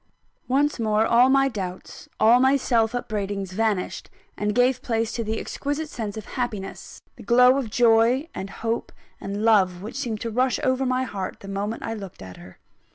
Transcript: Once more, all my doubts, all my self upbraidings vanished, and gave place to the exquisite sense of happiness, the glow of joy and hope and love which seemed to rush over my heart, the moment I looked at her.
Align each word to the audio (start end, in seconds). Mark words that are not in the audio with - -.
Once 0.47 0.79
more, 0.79 1.05
all 1.05 1.29
my 1.29 1.47
doubts, 1.47 2.09
all 2.19 2.39
my 2.39 2.57
self 2.57 2.95
upbraidings 2.95 3.51
vanished, 3.51 4.09
and 4.35 4.55
gave 4.55 4.81
place 4.81 5.11
to 5.11 5.23
the 5.23 5.37
exquisite 5.39 5.87
sense 5.87 6.17
of 6.17 6.25
happiness, 6.25 7.03
the 7.17 7.21
glow 7.21 7.55
of 7.59 7.69
joy 7.69 8.27
and 8.33 8.49
hope 8.49 8.91
and 9.19 9.43
love 9.45 9.83
which 9.83 9.95
seemed 9.95 10.19
to 10.19 10.31
rush 10.31 10.59
over 10.63 10.87
my 10.87 11.03
heart, 11.03 11.41
the 11.41 11.47
moment 11.47 11.83
I 11.83 11.93
looked 11.93 12.23
at 12.23 12.37
her. 12.37 12.57